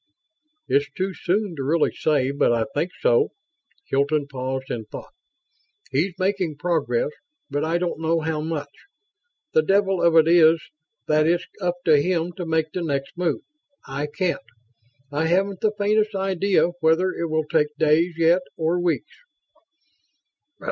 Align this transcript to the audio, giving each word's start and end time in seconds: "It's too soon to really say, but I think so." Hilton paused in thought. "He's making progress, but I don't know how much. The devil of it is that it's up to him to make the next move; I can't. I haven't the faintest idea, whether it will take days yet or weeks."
"It's 0.67 0.89
too 0.93 1.13
soon 1.13 1.55
to 1.57 1.63
really 1.63 1.91
say, 1.91 2.31
but 2.31 2.51
I 2.51 2.65
think 2.73 2.89
so." 3.01 3.33
Hilton 3.85 4.25
paused 4.25 4.71
in 4.71 4.85
thought. 4.85 5.13
"He's 5.91 6.17
making 6.17 6.57
progress, 6.57 7.11
but 7.51 7.63
I 7.63 7.77
don't 7.77 7.99
know 8.01 8.21
how 8.21 8.41
much. 8.41 8.71
The 9.53 9.61
devil 9.61 10.01
of 10.01 10.15
it 10.15 10.27
is 10.27 10.59
that 11.07 11.27
it's 11.27 11.45
up 11.61 11.75
to 11.85 12.01
him 12.01 12.33
to 12.37 12.47
make 12.47 12.71
the 12.71 12.81
next 12.81 13.15
move; 13.15 13.41
I 13.87 14.07
can't. 14.07 14.41
I 15.11 15.27
haven't 15.27 15.61
the 15.61 15.71
faintest 15.77 16.15
idea, 16.15 16.69
whether 16.79 17.11
it 17.11 17.27
will 17.29 17.45
take 17.45 17.67
days 17.77 18.15
yet 18.17 18.41
or 18.57 18.79
weeks." 18.79 19.13